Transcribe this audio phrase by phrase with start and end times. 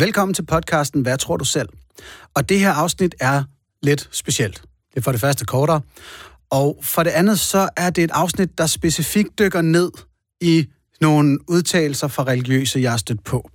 [0.00, 1.68] Velkommen til podcasten Hvad tror du selv?
[2.34, 3.42] Og det her afsnit er
[3.82, 4.62] lidt specielt.
[4.90, 5.80] Det er for det første kortere,
[6.50, 9.90] og for det andet så er det et afsnit, der specifikt dykker ned
[10.40, 10.66] i
[11.00, 13.50] nogle udtalelser fra religiøse, jeg har stødt på.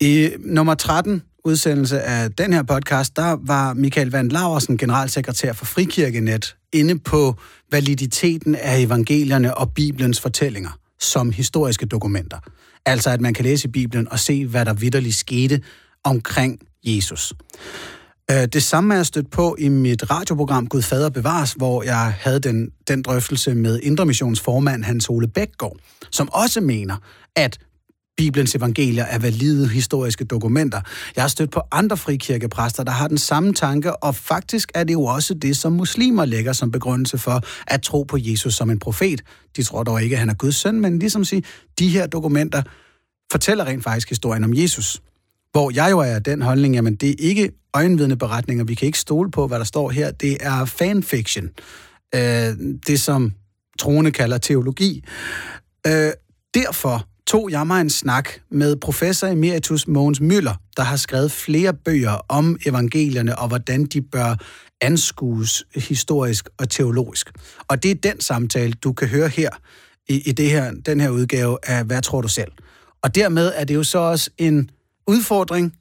[0.00, 5.64] I nummer 13 udsendelse af den her podcast, der var Michael Van Laversen, generalsekretær for
[5.64, 7.36] Frikirkenet, inde på
[7.70, 12.38] validiteten af evangelierne og Bibelens fortællinger som historiske dokumenter.
[12.86, 15.60] Altså at man kan læse i Bibelen og se, hvad der vidderligt skete
[16.04, 17.32] omkring Jesus.
[18.30, 22.14] Øh, det samme er jeg stødt på i mit radioprogram Gud Fader Bevares, hvor jeg
[22.20, 25.76] havde den, den drøftelse med Indre formand Hans Ole Bækgaard,
[26.10, 26.96] som også mener,
[27.36, 27.58] at
[28.16, 30.80] Bibelens evangelier er valide historiske dokumenter.
[31.16, 34.92] Jeg har stødt på andre frikirkepræster, der har den samme tanke, og faktisk er det
[34.92, 38.78] jo også det, som muslimer lægger som begrundelse for at tro på Jesus som en
[38.78, 39.22] profet.
[39.56, 41.44] De tror dog ikke, at han er Guds søn, men ligesom sige,
[41.78, 42.62] de her dokumenter
[43.32, 45.02] fortæller rent faktisk historien om Jesus.
[45.52, 48.98] Hvor jeg jo er den holdning, jamen det er ikke øjenvidende beretninger, vi kan ikke
[48.98, 51.48] stole på, hvad der står her, det er fanfiction.
[52.14, 52.20] Øh,
[52.86, 53.32] det, som
[53.78, 55.04] troende kalder teologi.
[55.86, 56.10] Øh,
[56.54, 61.74] derfor tog jeg mig en snak med professor emeritus Mogens Møller, der har skrevet flere
[61.74, 64.36] bøger om evangelierne og hvordan de bør
[64.80, 67.30] anskues historisk og teologisk.
[67.68, 69.50] Og det er den samtale, du kan høre her
[70.08, 72.52] i, i det her, den her udgave af Hvad tror du selv?
[73.02, 74.70] Og dermed er det jo så også en
[75.06, 75.76] udfordring,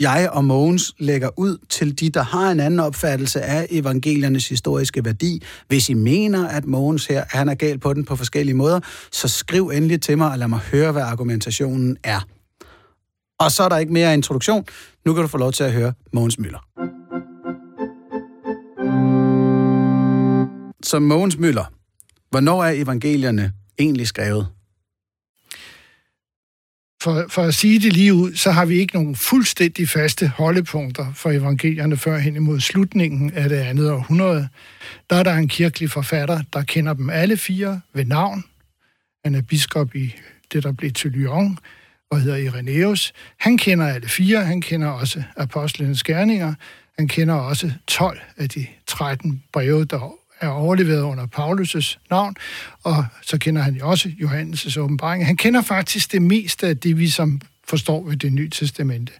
[0.00, 5.04] jeg og Mogens lægger ud til de, der har en anden opfattelse af evangeliernes historiske
[5.04, 5.42] værdi.
[5.68, 8.80] Hvis I mener, at Mogens her, han er gal på den på forskellige måder,
[9.12, 12.20] så skriv endelig til mig og lad mig høre, hvad argumentationen er.
[13.38, 14.64] Og så er der ikke mere introduktion.
[15.04, 16.66] Nu kan du få lov til at høre Mogens Møller.
[20.82, 21.64] Så Mogens Møller,
[22.30, 24.55] hvornår er evangelierne egentlig skrevet?
[27.02, 31.12] For, for at sige det lige ud, så har vi ikke nogen fuldstændig faste holdepunkter
[31.14, 34.48] for evangelierne før hen imod slutningen af det andet århundrede.
[35.10, 38.44] Der er der en kirkelig forfatter, der kender dem alle fire ved navn.
[39.24, 40.14] Han er biskop i
[40.52, 41.58] det, der blev til Lyon,
[42.10, 43.12] og hedder Irenaeus.
[43.36, 44.44] Han kender alle fire.
[44.44, 46.54] Han kender også apostlenes gerninger.
[46.98, 49.96] Han kender også 12 af de 13 breve, der
[50.40, 52.36] er overleveret under Paulus' navn,
[52.82, 55.26] og så kender han jo også Johannes' åbenbaring.
[55.26, 59.12] Han kender faktisk det meste af det, vi som forstår ved det nye testamente.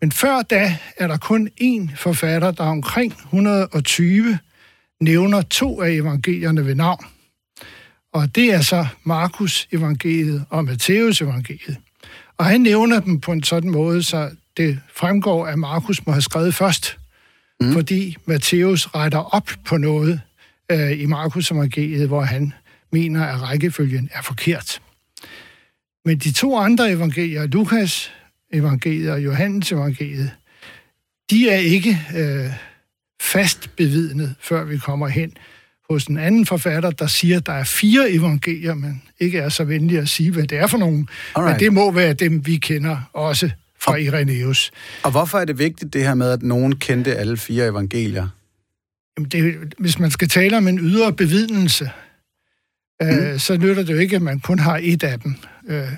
[0.00, 4.38] Men før da er der kun én forfatter, der omkring 120
[5.00, 7.04] nævner to af evangelierne ved navn.
[8.12, 11.76] Og det er så Markus evangeliet og Matthæus evangeliet.
[12.38, 16.22] Og han nævner dem på en sådan måde, så det fremgår, at Markus må have
[16.22, 16.98] skrevet først,
[17.60, 17.72] mm.
[17.72, 20.20] fordi Matthæus retter op på noget,
[20.70, 22.52] øh, i Markus evangeliet, hvor han
[22.92, 24.82] mener, at rækkefølgen er forkert.
[26.04, 28.12] Men de to andre evangelier, Lukas
[28.52, 30.30] evangeliet og Johannes evangeliet,
[31.30, 32.50] de er ikke øh,
[33.20, 35.32] fast bevidnet, før vi kommer hen
[35.90, 39.64] hos en anden forfatter, der siger, at der er fire evangelier, men ikke er så
[39.64, 41.08] venlig at sige, hvad det er for nogen.
[41.34, 41.54] Alright.
[41.54, 43.50] Men det må være dem, vi kender også
[43.80, 44.70] fra Irenaeus.
[45.02, 48.28] Og hvorfor er det vigtigt det her med, at nogen kendte alle fire evangelier?
[49.18, 51.90] Jamen det, hvis man skal tale om en ydre bevidnelse,
[53.02, 53.18] øh, mm.
[53.18, 55.34] øh, så nytter det jo ikke, at man kun har et af dem,
[55.68, 55.88] øh,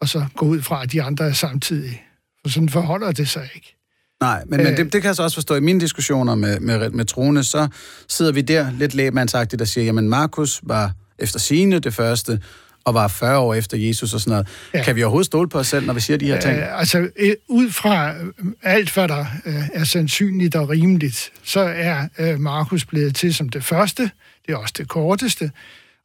[0.00, 2.02] og så gå ud fra, at de andre er samtidig.
[2.42, 3.76] For sådan forholder det sig ikke.
[4.20, 5.54] Nej, men, men det, det kan jeg så også forstå.
[5.54, 7.68] I mine diskussioner med, med, med troende, så
[8.08, 12.40] sidder vi der lidt lægemandsagtigt og siger, jamen Markus var efter sine det første,
[12.84, 14.48] og var 40 år efter Jesus og sådan noget.
[14.74, 14.84] Ja.
[14.84, 16.56] Kan vi overhovedet stole på os selv, når vi siger de her ting?
[16.56, 17.08] Øh, altså,
[17.48, 18.14] ud fra
[18.62, 23.48] alt, hvad der øh, er sandsynligt og rimeligt, så er øh, Markus blevet til som
[23.48, 24.02] det første,
[24.46, 25.50] det er også det korteste,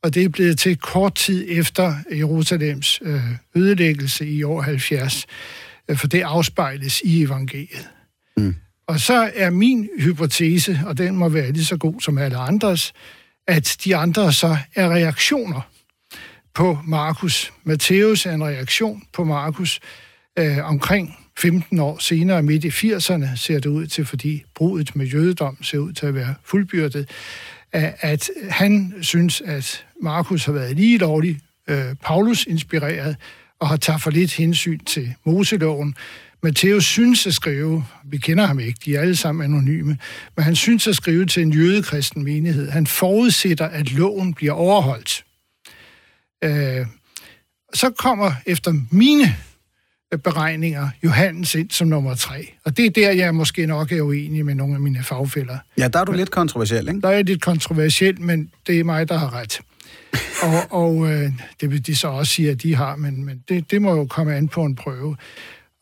[0.03, 3.21] og det er blevet til kort tid efter Jerusalems øh,
[3.55, 5.25] ødelæggelse i år 70,
[5.89, 7.87] øh, for det afspejles i evangeliet.
[8.37, 8.55] Mm.
[8.87, 12.93] Og så er min hypotese, og den må være lige så god som alle andres,
[13.47, 15.61] at de andre så er reaktioner
[16.57, 17.53] på Markus.
[17.63, 19.79] Matthæus er en reaktion på Markus
[20.39, 25.05] øh, omkring 15 år senere, midt i 80'erne, ser det ud til, fordi brudet med
[25.05, 27.09] jødedom ser ud til at være fuldbyrdet,
[27.71, 33.15] at han synes, at Markus har været lige lovlig øh, Paulus-inspireret
[33.59, 35.95] og har taget for lidt hensyn til Moseloven.
[36.43, 39.97] Matthæus synes at skrive, vi kender ham ikke, de er alle sammen anonyme,
[40.35, 42.69] men han synes at skrive til en jødekristen menighed.
[42.69, 45.23] Han forudsætter, at loven bliver overholdt.
[46.43, 46.85] Øh,
[47.73, 49.35] så kommer efter mine
[50.23, 52.53] beregninger Johannes ind som nummer tre.
[52.65, 55.57] Og det er der, jeg måske nok er uenig med nogle af mine fagfælder.
[55.77, 57.01] Ja, der er du men, lidt kontroversiel, ikke?
[57.01, 59.59] Der er lidt kontroversiel, men det er mig, der har ret.
[60.43, 61.31] og og øh,
[61.61, 64.05] det vil de så også sige, at de har, men, men det, det må jo
[64.05, 65.17] komme an på en prøve.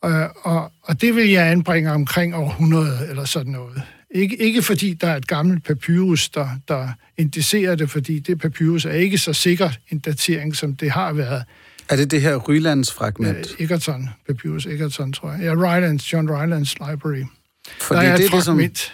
[0.02, 3.82] Og, og, og det vil jeg anbringe omkring århundrede eller sådan noget.
[4.16, 8.84] Ikke, ikke fordi der er et gammelt papyrus, der, der indicerer det, fordi det papyrus
[8.84, 11.44] er ikke så sikkert en datering, som det har været.
[11.88, 13.46] Er det det her Rylands fragment?
[13.58, 15.40] Ja, Egerton, papyrus Egerton, tror jeg.
[15.42, 17.24] Ja, Rylands, John Rylands Library.
[17.80, 18.92] Fordi der er det et er det, som, fragment.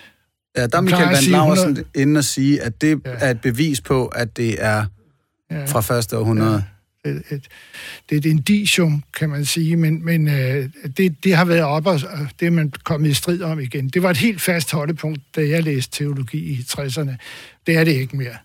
[0.56, 3.10] ja, der er Michael Van Laursen 100 inde og sige, at det Ja.
[3.18, 4.84] er et bevis på, at det er
[5.50, 5.64] Ja.
[5.64, 6.64] fra første århundrede.
[7.04, 7.48] Et, et,
[8.08, 11.86] det er et indicium, kan man sige, men, men øh, det, det har været op,
[11.86, 13.88] og og det er man kommet i strid om igen.
[13.88, 17.16] Det var et helt fast holdepunkt, da jeg læste teologi i 60'erne.
[17.66, 18.36] Det er det ikke mere.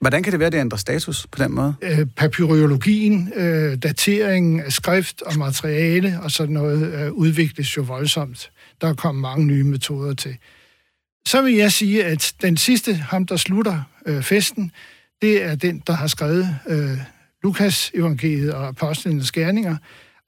[0.00, 1.74] Hvordan kan det være, at det ændrer status på den måde?
[1.82, 8.50] Øh, papyrologien, øh, dateringen af skrift og materiale og sådan noget øh, udvikles jo voldsomt.
[8.80, 10.36] Der er kommet mange nye metoder til.
[11.26, 14.70] Så vil jeg sige, at den sidste, ham der slutter øh, festen,
[15.22, 16.98] det er den, der har skrevet øh,
[17.44, 19.76] Lukas evangeliet og apostlenes gerninger.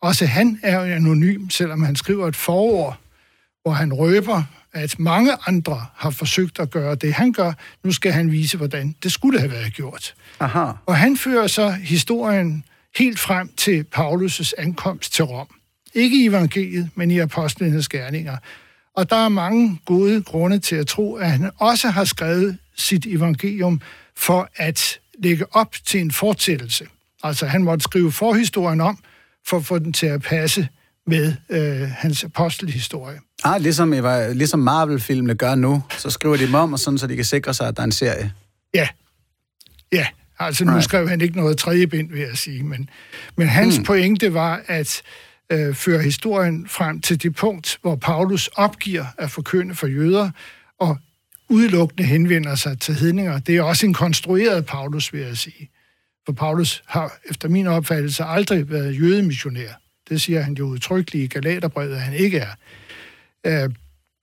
[0.02, 2.96] Også han er jo anonym, selvom han skriver et forord,
[3.62, 4.42] hvor han røber,
[4.72, 7.52] at mange andre har forsøgt at gøre det, han gør.
[7.84, 10.14] Nu skal han vise, hvordan det skulle have været gjort.
[10.40, 10.72] Aha.
[10.86, 12.64] Og han fører så historien
[12.96, 15.48] helt frem til Paulus' ankomst til Rom.
[15.94, 18.36] Ikke i evangeliet, men i apostlenes gerninger.
[18.96, 23.06] Og der er mange gode grunde til at tro, at han også har skrevet sit
[23.06, 23.80] evangelium
[24.16, 26.86] for at lægge op til en fortsættelse.
[27.22, 28.98] Altså han måtte skrive forhistorien om,
[29.46, 30.68] for at få den til at passe
[31.06, 33.20] med øh, hans apostelhistorie.
[33.44, 37.06] Ah, ligesom, Eva- ligesom Marvel-filmene gør nu, så skriver de dem om, og sådan, så
[37.06, 38.32] de kan sikre sig, at der er en serie.
[38.74, 38.88] Ja,
[39.92, 40.06] ja.
[40.38, 40.84] Altså nu Right.
[40.84, 42.90] skrev han ikke noget tredje bind, vil jeg sige, men,
[43.36, 43.84] men hans mm.
[43.84, 45.02] pointe var at
[45.52, 50.30] øh, føre historien frem til det punkt, hvor Paulus opgiver at forkynde for jøder,
[50.80, 50.98] og
[51.48, 53.38] udelukkende henvender sig til hedninger.
[53.38, 55.70] Det er også en konstrueret Paulus, vil jeg sige.
[56.26, 59.72] For Paulus har efter min opfattelse aldrig været jødemissionær.
[60.08, 62.50] Det siger han jo udtrykkeligt i Galaterbrevet, at han ikke er.
[63.64, 63.70] Øh,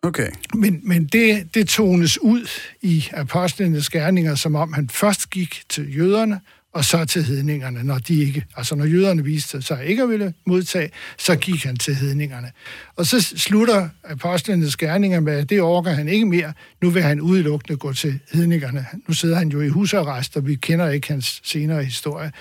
[0.06, 0.32] Okay.
[0.54, 2.48] men, men det, det tones ud
[2.82, 6.42] i apostlenes gerninger, som om han først gik til jøderne,
[6.74, 10.34] og så til hedningerne, når de ikke, altså når jøderne viste sig ikke at ville
[10.46, 12.52] modtage, så gik han til hedningerne.
[12.96, 16.54] Og så slutter apostlenes gerninger med, at det orker han ikke mere.
[16.82, 18.86] Nu vil han udelukkende gå til hedningerne.
[19.08, 22.32] Nu sidder han jo i husarrest, og vi kender ikke hans senere historie.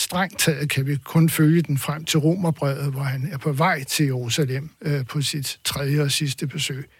[0.00, 3.84] Strengt taget kan vi kun følge den frem til Romerbrevet, hvor han er på vej
[3.84, 6.90] til Jerusalem øh, på sit tredje og sidste besøg.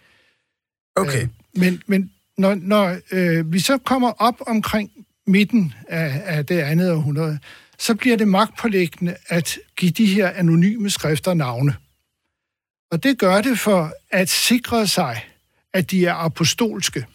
[0.95, 1.21] Okay.
[1.21, 4.91] Øh, men men når, når øh, vi så kommer op omkring
[5.27, 7.39] midten af, af det andet århundrede,
[7.79, 11.75] så bliver det magtpålæggende at give de her anonyme skrifter navne.
[12.91, 15.25] Og det gør det for at sikre sig,
[15.73, 17.05] at de er apostolske.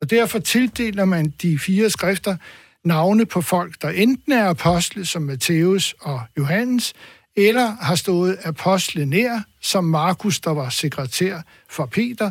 [0.00, 2.36] Og derfor tildeler man de fire skrifter
[2.84, 6.92] navne på folk, der enten er apostle, som Matthæus og Johannes,
[7.36, 12.30] eller har stået apostle nær, som Markus, der var sekretær for Peter,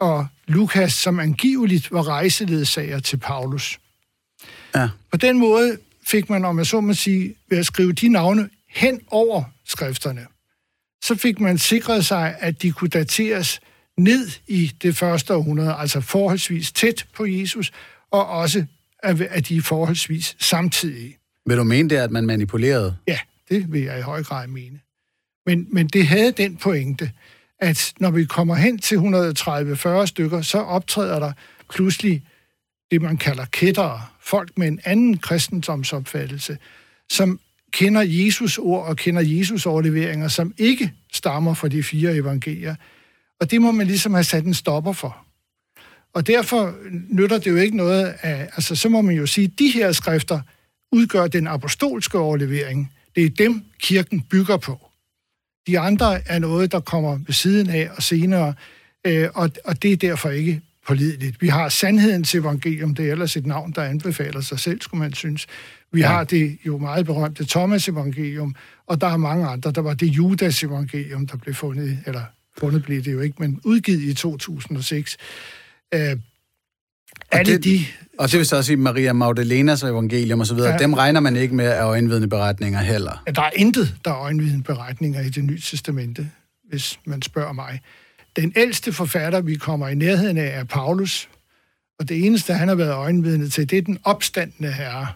[0.00, 3.78] og Lukas, som angiveligt var rejseledsager til Paulus.
[4.74, 4.88] Ja.
[5.10, 8.50] På den måde fik man, om jeg så må sige, ved at skrive de navne
[8.68, 10.26] hen over skrifterne,
[11.02, 13.60] så fik man sikret sig, at de kunne dateres
[13.98, 17.72] ned i det første århundrede, altså forholdsvis tæt på Jesus,
[18.10, 18.64] og også
[19.02, 21.18] at de er forholdsvis samtidige.
[21.46, 22.96] Vil du mene det, at man manipulerede?
[23.06, 23.18] Ja,
[23.48, 24.80] det vil jeg i høj grad mene.
[25.46, 27.12] Men, men det havde den pointe,
[27.60, 31.32] at når vi kommer hen til 130-40 stykker, så optræder der
[31.70, 32.22] pludselig
[32.90, 36.58] det, man kalder kættere, folk med en anden kristendomsopfattelse,
[37.10, 37.40] som
[37.70, 42.74] kender Jesus ord og kender Jesus overleveringer, som ikke stammer fra de fire evangelier.
[43.40, 45.24] Og det må man ligesom have sat en stopper for.
[46.14, 46.74] Og derfor
[47.08, 49.92] nytter det jo ikke noget af, altså så må man jo sige, at de her
[49.92, 50.40] skrifter
[50.92, 52.92] udgør den apostolske overlevering.
[53.16, 54.90] Det er dem, kirken bygger på.
[55.66, 58.54] De andre er noget, der kommer ved siden af og senere,
[59.06, 61.42] øh, og, og det er derfor ikke pålideligt.
[61.42, 65.12] Vi har sandhedens evangelium, det er ellers et navn, der anbefaler sig selv, skulle man
[65.14, 65.46] synes.
[65.92, 66.06] Vi ja.
[66.06, 68.54] har det jo meget berømte Thomas evangelium,
[68.86, 69.70] og der er mange andre.
[69.70, 72.22] Der var det Judas evangelium, der blev fundet, eller
[72.58, 75.16] fundet blev det jo ikke, men udgivet i 2006.
[75.94, 76.16] Øh,
[77.32, 77.80] alle det- de
[78.18, 80.76] Og det vil så også sige Maria Magdalenas evangelium osv., ja.
[80.76, 83.22] dem regner man ikke med af øjenvidende beretninger heller.
[83.26, 86.30] Ja, Der er intet, der er øjenvidende beretninger i det nye testamente,
[86.68, 87.80] hvis man spørger mig.
[88.40, 91.28] Den ældste forfatter, vi kommer i nærheden af, er Paulus,
[91.98, 95.06] og det eneste, han har været øjenvidne til, det er den opstandende herre.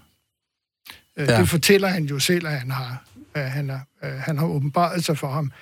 [1.17, 1.33] Ja.
[1.33, 1.41] Ja.
[1.41, 5.05] Det fortæller han jo selv, at han har, at han, er, at han har åbenbaret
[5.05, 5.53] sig for ham.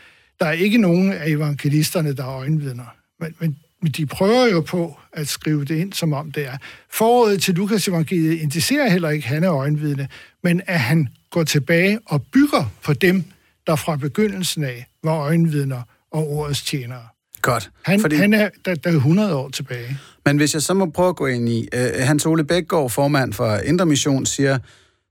[0.40, 2.94] Der er ikke nogen af evangelisterne, der er øjenvidner.
[3.20, 6.56] Men, men, men de prøver jo på at skrive det ind, som om det er.
[6.90, 10.08] Foråret til Lukas evangeliet indicerer heller ikke, at han er øjenvidne,
[10.42, 13.24] men at han går tilbage og bygger på dem,
[13.66, 17.06] der fra begyndelsen af var øjenvidner og ordets tjenere.
[17.42, 17.70] Godt.
[17.82, 18.16] Han, fordi...
[18.16, 19.99] han er der, der er 100 år tilbage.
[20.25, 21.68] Men hvis jeg så må prøve at gå ind i...
[21.76, 24.59] Uh, Hans Ole Bækgaard, formand for Indre Mission, siger,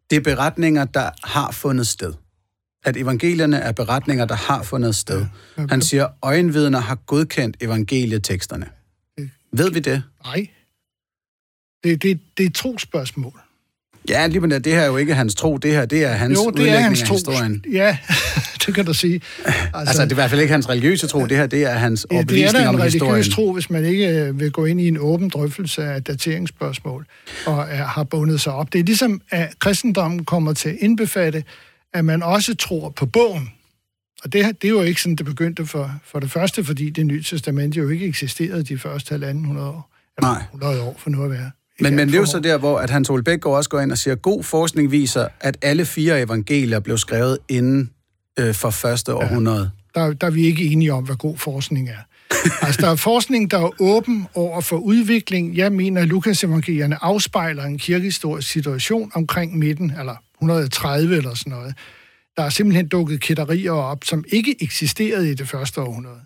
[0.09, 2.13] det er beretninger, der har fundet sted.
[2.86, 5.25] At evangelierne er beretninger, der har fundet sted.
[5.57, 8.65] Ja, Han siger, øjenvidner har godkendt evangelieteksterne.
[9.53, 10.03] Ved vi det?
[10.25, 10.48] Nej.
[11.83, 13.39] Det, det, det er et trospørgsmål.
[14.09, 16.39] Ja, lige det, det her er jo ikke hans tro, det her, det er hans
[16.39, 17.13] jo, det er hans tro.
[17.13, 17.65] historien.
[17.71, 17.98] Ja,
[18.69, 19.21] det kan du sige.
[19.45, 21.73] Altså, altså, det er i hvert fald ikke hans religiøse tro, det her, det er
[21.73, 22.91] hans ja, overbevisning om historien.
[22.91, 25.29] Det er en religiøs tro, hvis man ikke øh, vil gå ind i en åben
[25.29, 27.05] drøftelse af dateringsspørgsmål
[27.45, 28.73] og er, har bundet sig op.
[28.73, 31.43] Det er ligesom, at kristendommen kommer til at indbefatte,
[31.93, 33.49] at man også tror på bogen.
[34.23, 37.05] Og det, det er jo ikke sådan, det begyndte for, for det første, fordi det
[37.05, 39.95] nye testament jo ikke eksisterede de første halvanden 100 år.
[40.17, 40.43] Eller Nej.
[40.53, 41.51] 100 år for nu at være.
[41.79, 43.91] Men, men det er jo så der, hvor at Hans Ole Bæk også går ind
[43.91, 47.89] og siger, god forskning viser, at alle fire evangelier blev skrevet inden
[48.39, 49.72] øh, for første århundrede.
[49.96, 52.01] Ja, der, der er vi ikke enige om, hvad god forskning er.
[52.65, 55.58] altså, der er forskning, der er åben over for udvikling.
[55.58, 61.51] Jeg mener, at Lukas evangelierne afspejler en kirkehistorisk situation omkring midten, eller 130 eller sådan
[61.51, 61.75] noget.
[62.38, 66.19] Der er simpelthen dukket kætterier op, som ikke eksisterede i det første århundrede.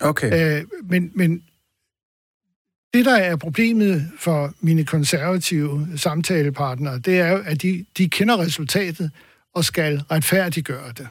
[0.00, 0.58] Okay.
[0.58, 1.42] Øh, men, men
[2.94, 8.38] det, der er problemet for mine konservative samtalepartnere, det er jo, at de, de kender
[8.38, 9.10] resultatet
[9.54, 11.08] og skal retfærdiggøre det.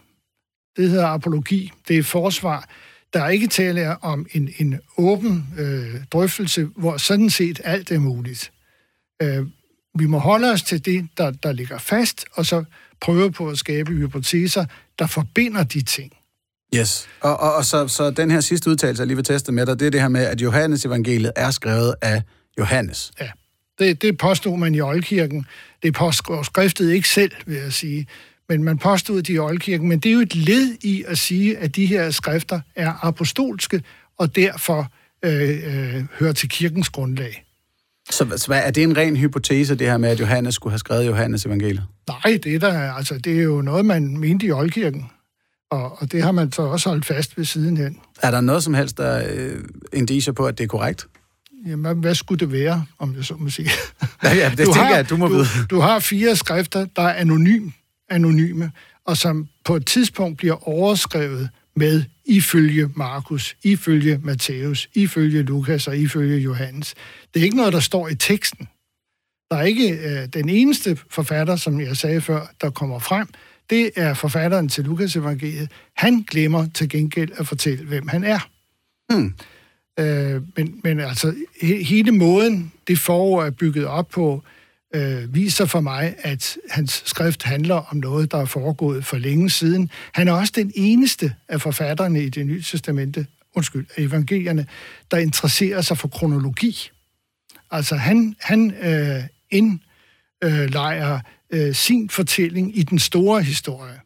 [0.77, 1.71] Det hedder apologi.
[1.87, 2.69] Det er forsvar.
[3.13, 7.99] Der er ikke tale om en, en åben øh, drøftelse, hvor sådan set alt er
[7.99, 8.51] muligt.
[9.21, 9.47] Øh,
[9.99, 12.63] vi må holde os til det, der, der ligger fast, og så
[13.01, 14.65] prøve på at skabe hypoteser,
[14.99, 16.13] der forbinder de ting.
[16.75, 19.65] Yes, og, og, og så, så den her sidste udtalelse, jeg lige vil teste med
[19.65, 22.21] dig, det er det her med, at Johannes evangeliet er skrevet af
[22.59, 23.11] Johannes.
[23.19, 23.29] Ja,
[23.79, 25.45] det, det påstod man i Oldkirken.
[25.83, 28.07] Det påstod skriftet ikke selv, vil jeg sige.
[28.49, 29.89] Men man påstod det i Oldkirken.
[29.89, 33.83] Men det er jo et led i at sige, at de her skrifter er apostolske,
[34.17, 34.91] og derfor
[35.25, 37.45] øh, øh, hører til kirkens grundlag.
[38.09, 41.07] Så, så er det en ren hypotese, det her med, at Johannes skulle have skrevet
[41.07, 41.83] Johannes evangeliet?
[42.07, 45.05] Nej, det er, der, altså, det er jo noget, man mente i Oldkirken.
[45.71, 47.99] Og, og det har man så også holdt fast ved sidenhen.
[48.21, 51.07] Er der noget som helst, der øh, indiger på, at det er korrekt?
[51.67, 53.69] Jamen, hvad skulle det være, om jeg så må sige?
[54.23, 55.45] Ja, ja det du tænker har, jeg, du må du, vide.
[55.69, 57.69] Du har fire skrifter, der er anonym,
[58.13, 58.71] anonyme,
[59.05, 65.97] og som på et tidspunkt bliver overskrevet med ifølge Markus, ifølge Matthæus, ifølge Lukas og
[65.97, 66.95] ifølge Johannes.
[67.33, 68.67] Det er ikke noget, der står i teksten.
[69.51, 73.27] Der er ikke øh, den eneste forfatter, som jeg sagde før, der kommer frem,
[73.69, 75.71] det er forfatteren til Lukas evangeliet.
[75.95, 78.49] Han glemmer til gengæld at fortælle, hvem han er.
[79.09, 79.33] Hmm.
[79.99, 84.62] Øh, men, men altså, he, hele måden, det forår er bygget op på, øh,
[85.29, 89.89] viser for mig, at hans skrift handler om noget, der er foregået for længe siden.
[90.13, 94.67] Han er også den eneste af forfatterne i det nye testamente, undskyld, evangelierne,
[95.11, 96.89] der interesserer sig for kronologi.
[97.71, 101.19] Altså, han, han øh, indlejer
[101.49, 103.99] øh, sin fortælling i den store historie.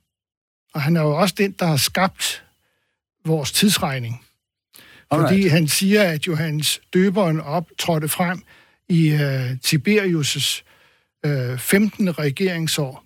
[0.74, 2.44] Og han er jo også den, der har skabt
[3.25, 4.22] vores tidsregning.
[5.12, 5.29] Alright.
[5.29, 8.41] Fordi han siger, at Johannes døberen optrådte frem
[8.89, 10.63] i øh, Tiberius'
[11.25, 12.19] øh, 15.
[12.19, 13.03] regeringsår.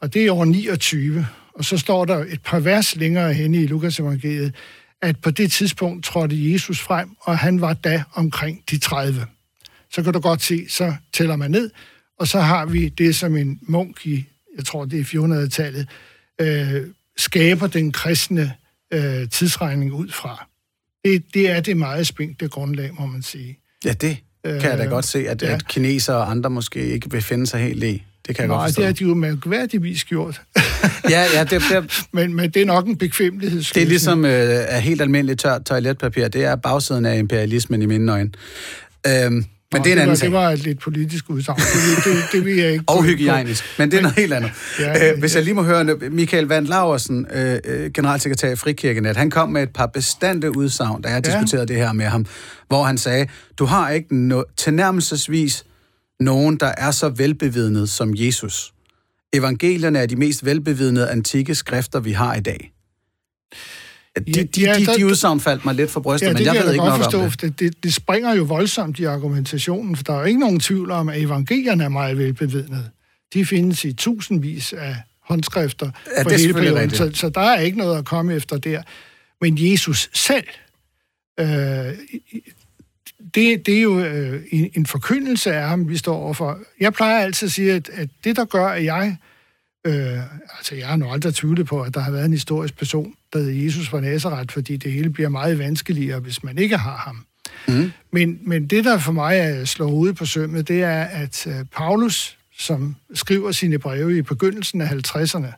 [0.00, 1.26] Og det er år 29.
[1.54, 4.54] Og så står der et par vers længere henne i Lukas evangeliet,
[5.02, 9.26] at på det tidspunkt trådte Jesus frem, og han var da omkring de 30.
[9.92, 11.70] Så kan du godt se, så tæller man ned,
[12.18, 14.24] og så har vi det, som en munk i,
[14.56, 15.88] jeg tror det er 400-tallet,
[16.40, 18.54] øh, skaber den kristne
[18.92, 20.48] øh, tidsregning ud fra.
[21.04, 23.58] Det, det er det meget spinkte grundlag, må man sige.
[23.84, 24.16] Ja, det
[24.60, 25.54] kan jeg da øh, godt se, at, ja.
[25.54, 28.04] at kineser og andre måske ikke vil finde sig helt i.
[28.26, 28.80] Det kan jeg Nej, godt forstå.
[28.82, 30.40] det har de jo mærkværdigvis gjort.
[31.10, 31.44] ja, ja.
[31.44, 33.62] Det, det, men, men det er nok en bekvemmelighed.
[33.74, 34.30] Det er ligesom øh,
[34.68, 36.28] er helt almindeligt tørt toiletpapir.
[36.28, 38.30] Det er bagsiden af imperialismen i mine øjne.
[39.06, 39.44] Øhm,
[39.76, 41.58] men det er en anden var, Det var et lidt politisk udsagn.
[41.58, 42.84] Det, det, det vil jeg ikke...
[42.92, 44.50] Og hygiejnisk, men det er noget helt andet.
[44.80, 49.16] Ja, øh, Hvis jeg lige må høre, Michael Van Laversen, øh, øh, generalsekretær i Frikirkenet,
[49.16, 51.32] han kom med et par bestandte udsagn, da jeg ja.
[51.32, 52.26] diskuterede det her med ham,
[52.68, 53.26] hvor han sagde,
[53.58, 55.64] du har ikke no- tilnærmelsesvis
[56.20, 58.72] nogen, der er så velbevidnet som Jesus.
[59.32, 62.72] Evangelierne er de mest velbevidnede antikke skrifter, vi har i dag.
[64.16, 66.72] De, de, ja, de, de udsagn faldt mig lidt for brystet, ja, men jeg ved
[66.72, 67.40] ikke nok forstå, om det.
[67.40, 67.60] det.
[67.60, 71.08] Det, det springer jo voldsomt i argumentationen, for der er jo ikke nogen tvivl om,
[71.08, 72.90] at evangelierne er meget velbevidnet.
[73.34, 77.78] De findes i tusindvis af håndskrifter ja, for hele perioden, så, så der er ikke
[77.78, 78.82] noget at komme efter der.
[79.40, 80.46] Men Jesus selv,
[81.40, 81.46] øh,
[83.34, 86.58] det, det er jo øh, en forkyndelse af ham, vi står overfor.
[86.80, 89.16] Jeg plejer altid at sige, at, at det, der gør, at jeg
[89.86, 90.18] Øh,
[90.58, 93.64] altså, jeg har nu aldrig tvivlet på, at der har været en historisk person, hedder
[93.64, 97.26] Jesus fra Nazareth, fordi det hele bliver meget vanskeligere, hvis man ikke har ham.
[97.68, 97.92] Mm.
[98.12, 101.64] Men, men det, der for mig er slået ud på sømmet, det er, at øh,
[101.72, 105.52] Paulus, som skriver sine breve i begyndelsen af 50'erne,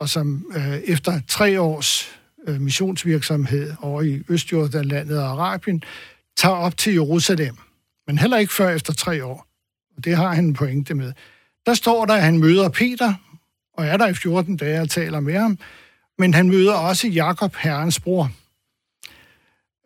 [0.00, 2.08] og som øh, efter tre års
[2.48, 5.82] øh, missionsvirksomhed over i Østjordanlandet og Arabien,
[6.36, 7.56] tager op til Jerusalem.
[8.06, 9.46] Men heller ikke før efter tre år.
[9.96, 11.12] Og det har han en pointe med.
[11.66, 13.14] Der står der, at han møder Peter,
[13.74, 15.58] og er der i 14 dage og taler med ham,
[16.18, 18.30] men han møder også Jakob, herrens bror.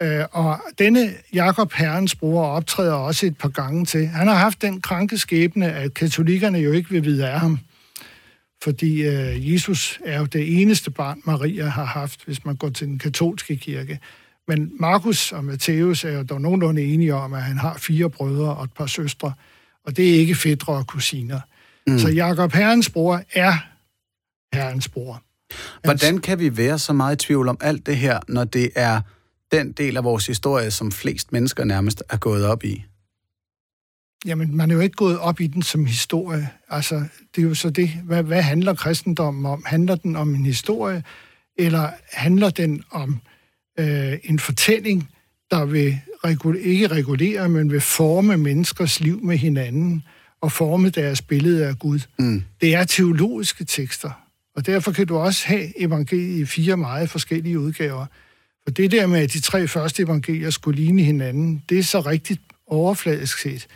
[0.03, 4.07] Øh, og denne Jakob, herrens bror, optræder også et par gange til.
[4.07, 7.59] Han har haft den kranke skæbne, at katolikkerne jo ikke vil vide af ham
[8.63, 12.87] fordi øh, Jesus er jo det eneste barn, Maria har haft, hvis man går til
[12.87, 14.01] den katolske kirke.
[14.49, 18.57] Men Markus og Matthæus er jo dog nogenlunde enige om, at han har fire brødre
[18.57, 19.33] og et par søstre,
[19.85, 21.41] og det er ikke fædre og kusiner.
[21.87, 21.99] Mm.
[21.99, 23.53] Så Jakob Herrens bror er
[24.55, 25.23] Herrens bror.
[25.85, 29.01] Hvordan kan vi være så meget i tvivl om alt det her, når det er
[29.53, 32.85] den del af vores historie, som flest mennesker nærmest er gået op i?
[34.27, 36.49] Jamen, man er jo ikke gået op i den som historie.
[36.69, 37.05] Altså,
[37.37, 37.91] det er jo så det.
[38.05, 39.63] Hvad, hvad handler kristendommen om?
[39.67, 41.05] Handler den om en historie,
[41.57, 43.21] eller handler den om
[43.79, 45.11] øh, en fortælling,
[45.51, 50.03] der vil regul- ikke regulere, men vil forme menneskers liv med hinanden
[50.41, 52.01] og forme deres billede af Gud?
[52.19, 52.43] Mm.
[52.61, 54.11] Det er teologiske tekster,
[54.57, 58.07] og derfor kan du også have evangeliet i fire meget forskellige udgaver.
[58.65, 62.01] For det der med, at de tre første evangelier skulle ligne hinanden, det er så
[62.01, 63.67] rigtigt overfladisk set.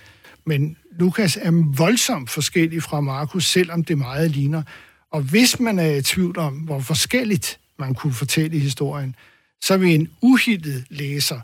[0.46, 4.62] Men Lukas er voldsomt forskellig fra Markus, selvom det meget ligner.
[5.10, 9.14] Og hvis man er i tvivl om, hvor forskelligt man kunne fortælle historien,
[9.62, 11.40] så vil en uhildet læser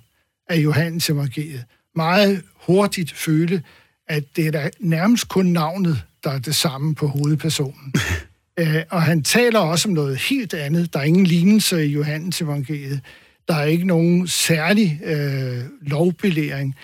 [0.48, 3.62] af Johannes evangeliet meget hurtigt føle,
[4.08, 7.94] at det er da nærmest kun navnet, der er det samme på hovedpersonen.
[8.60, 10.92] uh, og han taler også om noget helt andet.
[10.92, 13.00] Der er ingen lignelse i Johannes evangeliet.
[13.48, 16.76] Der er ikke nogen særlig uh, lovbelæring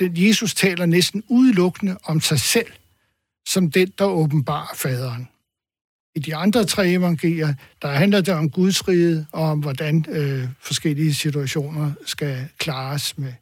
[0.00, 2.72] Jesus taler næsten udelukkende om sig selv,
[3.48, 5.28] som den, der åbenbarer faderen.
[6.14, 10.48] I de andre tre evangelier, der handler det om Guds rige, og om hvordan øh,
[10.60, 13.32] forskellige situationer skal klares med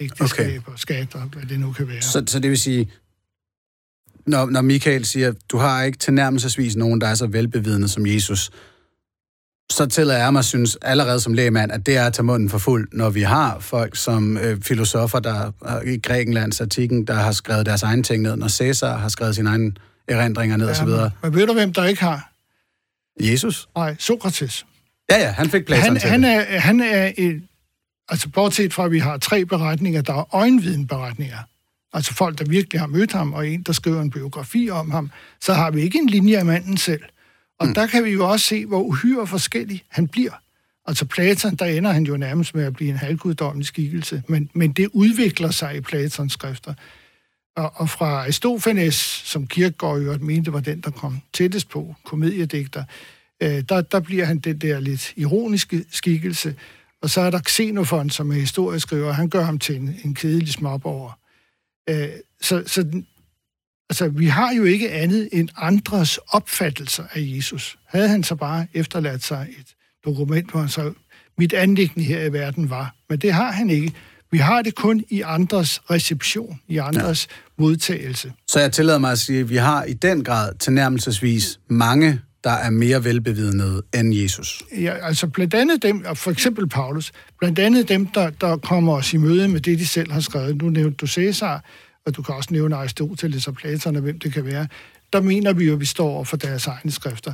[0.00, 0.72] ægteskab okay.
[0.72, 2.02] og skat, og hvad det nu kan være.
[2.02, 2.90] Så, så det vil sige,
[4.26, 8.50] når, når Michael siger, du har ikke tilnærmelsesvis nogen, der er så velbevidende som Jesus,
[9.72, 12.58] så tillader jeg mig synes allerede som lægemand, at det er at tage munden for
[12.58, 17.32] fuld, når vi har folk som øh, filosofer, der øh, i Grækenlands artikken, der har
[17.32, 19.72] skrevet deres egne ting ned, når Cæsar har skrevet sine egne
[20.08, 20.88] erindringer ned ja, osv.
[21.22, 22.30] Men, ved du, hvem der ikke har?
[23.20, 23.68] Jesus?
[23.76, 24.66] Nej, Sokrates.
[25.10, 26.30] Ja, ja, han fik Platon han, til han det.
[26.30, 27.42] er, han er et,
[28.08, 31.38] altså bortset fra, at vi har tre beretninger, der er øjenvidenberetninger,
[31.94, 35.10] altså folk, der virkelig har mødt ham, og en, der skriver en biografi om ham,
[35.40, 37.02] så har vi ikke en linje af manden selv.
[37.60, 37.74] Og mm.
[37.74, 40.32] der kan vi jo også se, hvor uhyre forskellig han bliver.
[40.86, 44.72] Altså Platon, der ender han jo nærmest med at blive en halvguddommelig skikkelse, men, men
[44.72, 46.74] det udvikler sig i Platons skrifter.
[47.56, 52.84] Og, og fra Aristofanes, som Kierkegaard jo mente var den, der kom tættest på, komediedigter,
[53.42, 56.54] øh, der, der bliver han den der lidt ironiske skikkelse.
[57.02, 60.52] Og så er der Xenofon, som er historieskriver, han gør ham til en, en kedelig
[60.52, 61.18] småborger.
[61.90, 62.08] Øh,
[62.40, 63.02] så, så
[63.90, 67.76] Altså, vi har jo ikke andet end andres opfattelser af Jesus.
[67.86, 69.66] Havde han så bare efterladt sig et
[70.04, 70.92] dokument, hvor han så,
[71.38, 72.94] mit anlæggende her i verden var.
[73.08, 73.92] Men det har han ikke.
[74.30, 77.62] Vi har det kun i andres reception, i andres ja.
[77.62, 78.32] modtagelse.
[78.48, 82.50] Så jeg tillader mig at sige, at vi har i den grad tilnærmelsesvis mange, der
[82.50, 84.62] er mere velbevidende end Jesus.
[84.72, 89.12] Ja, altså blandt andet dem, for eksempel Paulus, blandt andet dem, der, der kommer os
[89.12, 90.62] i møde med det, de selv har skrevet.
[90.62, 91.64] Nu nævnte du Cæsar,
[92.06, 94.66] og du kan også nævne Aristoteles og Platon og hvem det kan være,
[95.12, 97.32] der mener vi jo, at vi står for deres egne skrifter.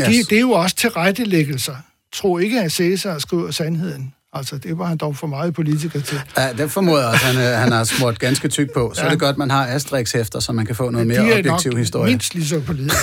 [0.00, 0.08] Yes.
[0.08, 1.76] Det, det er jo også tilrettelæggelser.
[2.12, 4.14] Tro ikke, at Cæsar skriver sandheden.
[4.36, 6.20] Altså, det var han dog for meget politiker til.
[6.36, 8.92] Ja, det formoder jeg også, han, øh, han har smurt ganske tyk på.
[8.94, 9.06] Så ja.
[9.06, 12.10] er det godt, man har Asterix-hæfter, så man kan få noget ja, mere objektiv historie.
[12.10, 12.96] mindst lige så politisk.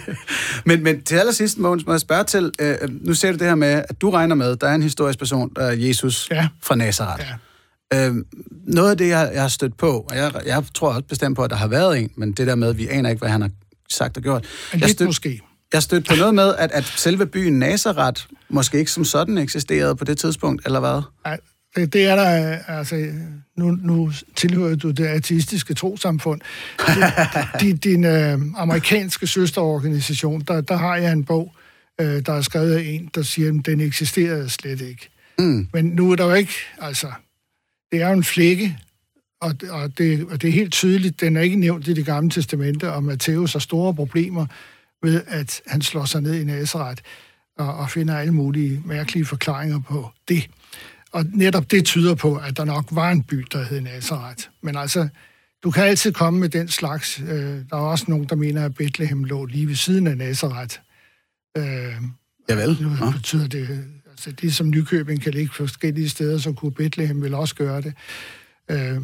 [0.66, 3.54] men, men til allersidst, Mogens, må jeg spørge til, øh, nu ser du det her
[3.54, 6.48] med, at du regner med, der er en historisk person, der er Jesus ja.
[6.62, 7.26] fra Nazareth.
[7.92, 8.08] Ja.
[8.08, 8.14] Øh,
[8.66, 11.42] noget af det, jeg, jeg har stødt på, og jeg, jeg tror også bestemt på,
[11.42, 13.40] at der har været en, men det der med, at vi aner ikke, hvad han
[13.42, 13.50] har
[13.90, 14.44] sagt og gjort.
[14.72, 15.40] Men jeg stød, måske.
[15.72, 19.96] Jeg stødte på noget med, at, at selve byen Nazareth måske ikke som sådan eksisterede
[19.96, 21.02] på det tidspunkt, eller hvad?
[21.24, 21.38] Nej,
[21.76, 23.12] det er der, altså,
[23.56, 26.40] nu, nu tilhører du det ateistiske trosamfund.
[27.60, 31.54] Din, din øh, amerikanske søsterorganisation, der, der har jeg en bog,
[32.00, 35.10] øh, der er skrevet af en, der siger, at den eksisterede slet ikke.
[35.38, 35.68] Mm.
[35.72, 37.12] Men nu er der jo ikke, altså,
[37.92, 38.78] det er jo en flække
[39.40, 42.30] og, og, det, og det er helt tydeligt, den er ikke nævnt i det gamle
[42.30, 44.46] testamente, og Matthæus har store problemer
[45.04, 47.02] med, at han slår sig ned i Nazareth
[47.58, 50.50] og, og finder alle mulige mærkelige forklaringer på det.
[51.12, 54.44] Og netop det tyder på, at der nok var en by, der hed Nazareth.
[54.62, 55.08] Men altså,
[55.64, 57.20] du kan altid komme med den slags.
[57.20, 57.28] Øh,
[57.70, 60.76] der er også nogen, der mener, at Bethlehem lå lige ved siden af Nazareth.
[61.56, 61.94] Øh,
[62.48, 62.78] Javel.
[62.80, 63.10] Nu ja.
[63.10, 67.54] betyder det, altså det som Nykøbing kan ligge forskellige steder, så kunne Bethlehem vel også
[67.54, 67.94] gøre det.
[68.70, 68.96] Øh,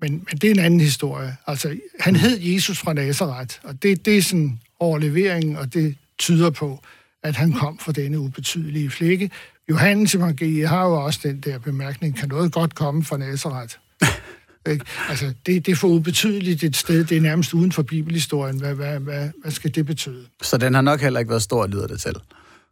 [0.00, 1.36] men, men det er en anden historie.
[1.46, 6.50] Altså, han hed Jesus fra Nazareth, og det, det er sådan overleveringen, og det tyder
[6.50, 6.82] på,
[7.22, 9.30] at han kom fra denne ubetydelige flække.
[9.70, 13.74] Johannes evangeliet har jo også den der bemærkning, kan noget godt komme fra Nazareth?
[14.70, 14.84] Ikke?
[15.08, 18.58] Altså, det, det er for ubetydeligt et sted, det er nærmest uden for bibelhistorien.
[18.58, 20.26] Hvad, hvad, hvad, hvad skal det betyde?
[20.42, 22.14] Så den har nok heller ikke været stor, lyder det til?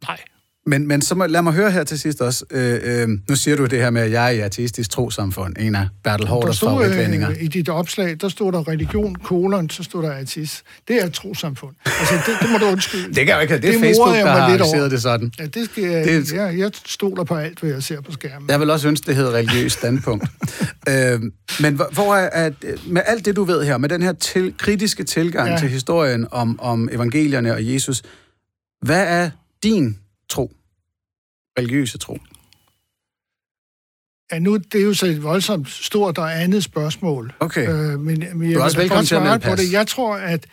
[0.07, 0.19] Nej.
[0.67, 2.45] Men, men så må, lad mig høre her til sidst også.
[2.51, 5.75] Øh, øh, nu siger du det her med, at jeg er i ateistisk trosamfund, en
[5.75, 7.29] af Bertel Hårders favoritvendinger.
[7.29, 10.63] Øh, I dit opslag, der stod der religion, kolon, så stod der ateist.
[10.87, 11.75] Det er et trosamfund.
[11.85, 13.13] Altså, det, det må du undskylde.
[13.15, 13.57] det kan jo ikke.
[13.57, 15.31] Det er det Facebook, der har arrangeret det sådan.
[15.39, 16.33] Ja, det skal jeg, det...
[16.33, 18.49] jeg, jeg stoler på alt, hvad jeg ser på skærmen.
[18.49, 20.25] Jeg vil også ønske, det hedder religiøs standpunkt.
[20.89, 21.21] øh,
[21.59, 22.53] men hvor er, at,
[22.87, 25.57] med alt det, du ved her, med den her til, kritiske tilgang ja.
[25.57, 28.03] til historien om, om evangelierne og Jesus,
[28.81, 29.29] hvad er
[29.63, 29.97] din
[30.35, 30.51] tro?
[31.57, 32.19] Religiøse tro?
[34.31, 37.33] Ja, nu det er jo så et voldsomt stort og andet spørgsmål.
[37.39, 37.69] Okay.
[37.69, 39.71] Øh, men, men jeg du er også velkommen til at på det.
[39.71, 40.45] Jeg tror, at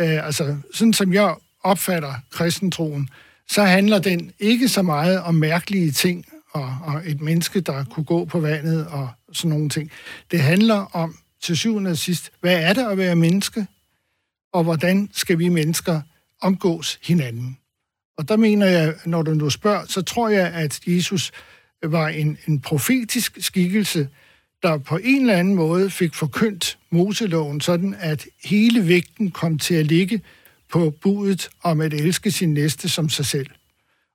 [0.00, 3.08] øh, altså, sådan som jeg opfatter kristentroen,
[3.50, 8.04] så handler den ikke så meget om mærkelige ting og, og et menneske, der kunne
[8.04, 9.90] gå på vandet og sådan nogle ting.
[10.30, 13.66] Det handler om til syvende og sidst, hvad er det at være menneske,
[14.52, 16.00] og hvordan skal vi mennesker
[16.40, 17.58] omgås hinanden?
[18.18, 21.32] Og der mener jeg, når du nu spørger, så tror jeg, at Jesus
[21.82, 24.08] var en, en profetisk skikkelse,
[24.62, 29.74] der på en eller anden måde fik forkyndt Moseloven, sådan at hele vægten kom til
[29.74, 30.20] at ligge
[30.72, 33.46] på budet om at elske sin næste som sig selv.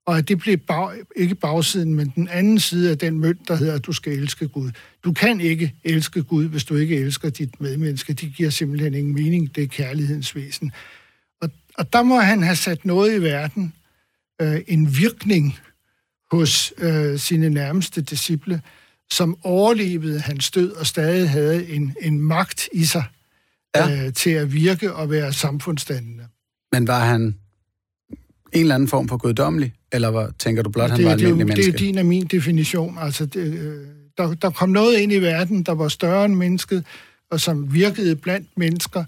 [0.06, 3.56] Og at det blev bag, ikke bagsiden, men den anden side af den mønt, der
[3.56, 4.72] hedder, at du skal elske Gud.
[5.04, 8.13] Du kan ikke elske Gud, hvis du ikke elsker dit medmenneske.
[8.13, 9.56] Det giver simpelthen ingen mening.
[9.56, 10.72] Det er kærlighedens væsen.
[11.42, 13.74] Og, og der må han have sat noget i verden,
[14.44, 15.60] øh, en virkning
[16.32, 18.62] hos øh, sine nærmeste disciple,
[19.12, 23.04] som overlevede hans død og stadig havde en, en magt i sig
[23.76, 24.06] ja.
[24.06, 26.24] øh, til at virke og være samfundsdannende.
[26.72, 27.36] Men var han en
[28.54, 31.48] eller anden form for guddommelig, eller hvad, tænker du blot, det, han var en almindelig
[31.48, 31.72] menneske?
[31.72, 32.98] Det er din og min definition.
[33.00, 36.86] Altså, det, øh, der, der kom noget ind i verden, der var større end mennesket,
[37.32, 39.06] og som virkede blandt mennesker,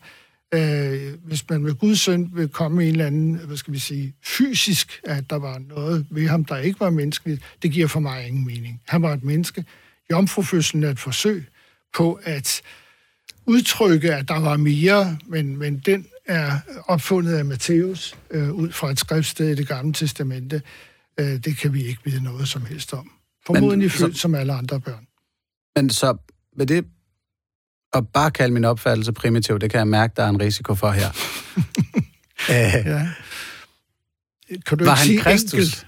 [0.53, 4.15] øh, hvis man med Guds søn vil komme en eller anden, hvad skal vi sige,
[4.23, 8.27] fysisk, at der var noget ved ham, der ikke var menneskeligt, det giver for mig
[8.27, 8.81] ingen mening.
[8.87, 9.65] Han var et menneske.
[10.11, 11.45] Jomfrufødslen er et forsøg
[11.93, 12.61] på at
[13.45, 18.91] udtrykke, at der var mere, men, men den er opfundet af Matthæus øh, ud fra
[18.91, 20.61] et skriftsted i det gamle testamente.
[21.19, 23.11] Øh, det kan vi ikke vide noget som helst om.
[23.45, 25.07] Formodentlig født som alle andre børn.
[25.75, 26.17] Men så
[26.57, 26.85] med det
[27.95, 30.91] at bare kalde min opfattelse primitiv, det kan jeg mærke, der er en risiko for
[30.91, 31.09] her.
[32.49, 33.07] Æh, ja.
[34.65, 35.53] Kan du var han Kristus?
[35.53, 35.87] Enkelt?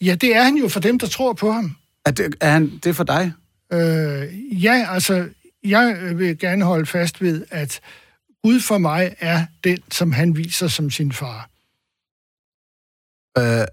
[0.00, 1.76] Ja, det er han jo for dem, der tror på ham.
[2.04, 3.32] Er det, er han det for dig?
[3.72, 5.28] Øh, ja, altså,
[5.64, 7.80] jeg vil gerne holde fast ved, at
[8.42, 11.50] Gud for mig er den, som han viser som sin far.
[13.38, 13.66] Øh,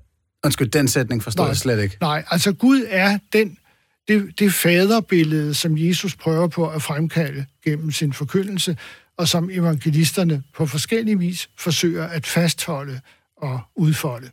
[0.44, 1.98] undskyld, den sætning forstår nej, jeg slet ikke.
[2.02, 3.58] Nej, altså Gud er den,
[4.08, 8.78] det, det faderbillede, som Jesus prøver på at fremkalde gennem sin forkyndelse,
[9.18, 13.02] og som evangelisterne på forskellige vis forsøger at fastholde
[13.38, 14.30] og udfolde.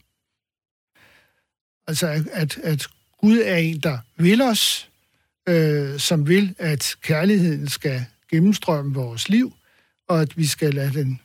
[1.87, 2.87] Altså, at, at,
[3.21, 4.89] Gud er en, der vil os,
[5.49, 9.53] øh, som vil, at kærligheden skal gennemstrømme vores liv,
[10.09, 11.21] og at vi skal lade den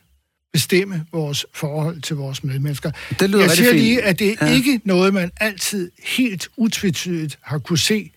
[0.52, 2.90] bestemme vores forhold til vores medmennesker.
[3.20, 4.52] Det lyder Jeg siger lige, at det er ja.
[4.52, 8.12] ikke noget, man altid helt utvetydigt har kunne se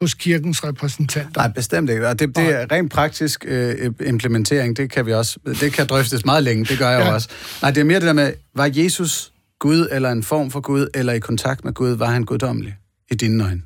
[0.00, 1.40] hos kirkens repræsentanter.
[1.40, 2.08] Nej, bestemt ikke.
[2.08, 6.24] Og det, det er rent praktisk øh, implementering, det kan vi også, det kan drøftes
[6.24, 7.12] meget længe, det gør jeg ja.
[7.12, 7.28] også.
[7.62, 10.88] Nej, det er mere det der med, var Jesus Gud, eller en form for Gud,
[10.94, 12.76] eller i kontakt med Gud, var han guddommelig
[13.10, 13.62] i dine øjne?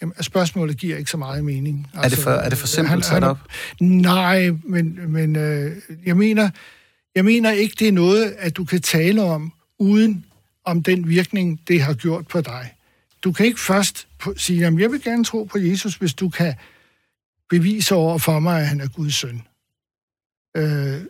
[0.00, 1.90] Jamen, spørgsmålet giver ikke så meget mening.
[1.94, 3.38] Altså, er, det for, er det for simpelt han, sat op?
[3.80, 6.50] Nej, men, men øh, jeg, mener,
[7.14, 10.24] jeg mener ikke, det er noget, at du kan tale om, uden
[10.64, 12.74] om den virkning, det har gjort på dig.
[13.24, 16.54] Du kan ikke først sige, at jeg vil gerne tro på Jesus, hvis du kan
[17.50, 19.42] bevise over for mig, at han er Guds søn.
[20.56, 21.06] Øh,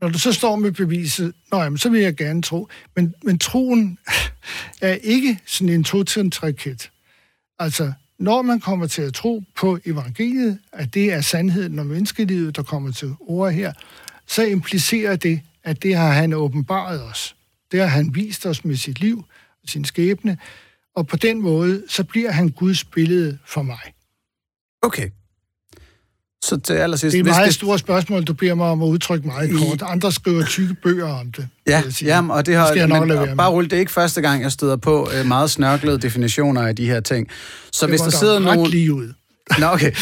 [0.00, 2.68] når du så står med beviset, nå, jamen, så vil jeg gerne tro.
[2.96, 3.98] Men, men troen
[4.80, 6.04] er ikke sådan en to
[7.58, 12.56] Altså, når man kommer til at tro på evangeliet, at det er sandheden om menneskelivet,
[12.56, 13.72] der kommer til ord her,
[14.26, 17.36] så implicerer det, at det har han åbenbaret os.
[17.72, 19.24] Det har han vist os med sit liv
[19.62, 20.38] og sin skæbne,
[20.96, 23.94] og på den måde, så bliver han Guds billede for mig.
[24.82, 25.10] Okay.
[26.44, 27.12] Så til allersidst...
[27.12, 27.54] Det er et meget det...
[27.54, 29.82] stort spørgsmål, du beder mig om at udtrykke meget kort.
[29.82, 31.48] Andre skriver tykke bøger om det.
[31.66, 32.74] Ja, jamen, og det har...
[32.74, 35.50] Det men, og bare rulle, det er ikke første gang, jeg støder på uh, meget
[35.50, 37.28] snørklede definitioner af de her ting.
[37.72, 38.70] Så det hvis der sidder nogen...
[38.70, 39.12] lige ud.
[39.58, 39.92] Nå, okay.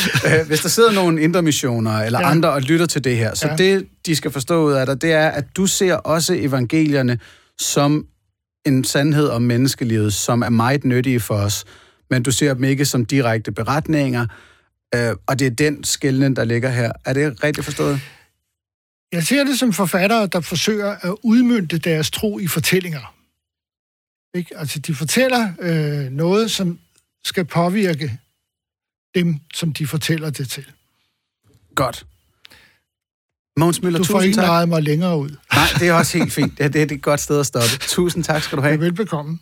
[0.47, 2.31] Hvis der sidder nogle indre missioner eller ja.
[2.31, 3.57] andre og lytter til det her, så ja.
[3.57, 7.19] det, de skal forstå ud af dig, det er, at du ser også evangelierne
[7.61, 8.07] som
[8.67, 11.65] en sandhed om menneskelivet, som er meget nyttige for os,
[12.11, 14.27] men du ser dem ikke som direkte beretninger,
[14.95, 16.93] øh, og det er den skældning, der ligger her.
[17.05, 18.01] Er det rigtigt forstået?
[19.13, 23.15] Jeg ser det som forfattere, der forsøger at udmynde deres tro i fortællinger.
[24.35, 24.59] Ikke?
[24.59, 26.79] Altså, de fortæller øh, noget, som
[27.25, 28.19] skal påvirke
[29.15, 30.67] dem, som de fortæller det til.
[31.75, 32.07] Godt.
[33.59, 34.69] Måns Møller, du får ikke tak.
[34.69, 35.29] mig længere ud.
[35.55, 36.59] Nej, det er også helt fint.
[36.59, 37.69] Det er, det er et godt sted at stoppe.
[37.89, 38.81] Tusind tak skal du have.
[38.81, 39.39] Velbekomme.